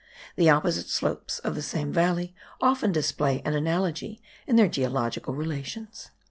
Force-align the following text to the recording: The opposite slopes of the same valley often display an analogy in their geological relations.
The 0.35 0.49
opposite 0.49 0.89
slopes 0.89 1.37
of 1.37 1.53
the 1.53 1.61
same 1.61 1.93
valley 1.93 2.33
often 2.59 2.91
display 2.91 3.39
an 3.45 3.53
analogy 3.53 4.19
in 4.47 4.55
their 4.55 4.67
geological 4.67 5.35
relations. 5.35 6.09